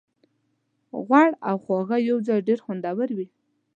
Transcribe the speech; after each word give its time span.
غوړ 1.05 1.27
او 1.49 1.55
خوږه 1.63 1.97
یوځای 2.09 2.39
ډېر 2.47 2.59
خوندور 2.65 3.09
وي. 3.17 3.27